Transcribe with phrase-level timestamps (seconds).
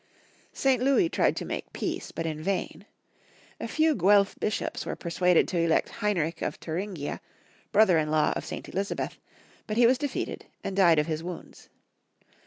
[0.51, 0.81] St.
[0.81, 2.87] Louis tried to make peace, but in vain.
[3.59, 7.21] A few Guelf bishops were persuaded to elect Heinrich of Thuringia,
[7.71, 8.67] brother in law of St.
[8.67, 9.19] Elizabeth,
[9.67, 11.69] but he was defeated, and died of his wounds.